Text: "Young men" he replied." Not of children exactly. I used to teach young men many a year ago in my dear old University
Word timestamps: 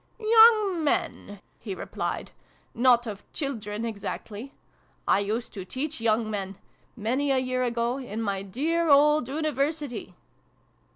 "Young 0.19 0.83
men" 0.83 1.41
he 1.59 1.75
replied." 1.75 2.31
Not 2.73 3.05
of 3.05 3.21
children 3.33 3.85
exactly. 3.85 4.51
I 5.07 5.19
used 5.19 5.53
to 5.53 5.63
teach 5.63 6.01
young 6.01 6.27
men 6.31 6.57
many 6.95 7.29
a 7.29 7.37
year 7.37 7.61
ago 7.61 7.99
in 7.99 8.19
my 8.19 8.41
dear 8.41 8.89
old 8.89 9.27
University 9.29 10.15